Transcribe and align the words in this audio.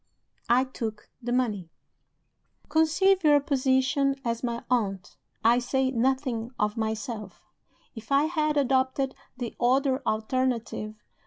I 0.49 0.63
took 0.63 1.11
the 1.21 1.31
money. 1.31 1.69
"Conceive 2.69 3.23
your 3.23 3.39
position 3.39 4.15
as 4.25 4.41
my 4.43 4.63
aunt 4.67 5.15
(I 5.43 5.59
say 5.59 5.91
nothing 5.91 6.49
of 6.57 6.75
myself), 6.75 7.43
if 7.93 8.11
I 8.11 8.23
had 8.25 8.57
adopted 8.57 9.13
the 9.37 9.55
other 9.61 10.01
alternative. 10.07 10.95